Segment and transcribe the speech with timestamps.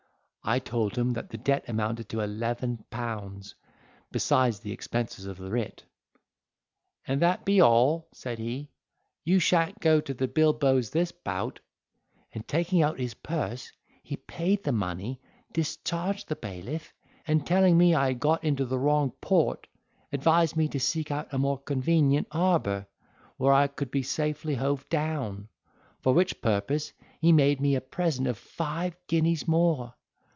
[0.43, 3.53] I told him that the debt amounted to eleven pounds,
[4.11, 5.83] besides the expenses of the writ.
[7.05, 8.71] "An that be all," said he,
[9.23, 11.59] "you shan't go to the bilboes this bout."
[12.31, 15.21] And taking out his purse, he paid the money,
[15.53, 16.91] discharged the bailiff,
[17.27, 19.67] and telling me I had got into the wrong port,
[20.11, 22.87] advised me to seek out a more convenient harbour,
[23.37, 25.49] where I could be safely hove down;
[25.99, 29.93] for which purpose he made me a present of five guineas more.